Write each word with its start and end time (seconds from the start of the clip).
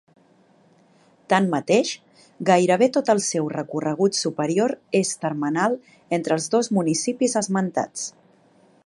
Tanmateix, 1.33 1.91
gairebé 2.51 2.87
tot 2.95 3.11
el 3.15 3.21
seu 3.27 3.51
recorregut 3.57 4.19
superior 4.21 4.73
és 5.03 5.15
termenal 5.27 5.79
entre 6.19 6.37
els 6.39 6.49
dos 6.57 6.75
municipis 6.79 7.41
esmentats. 7.43 8.09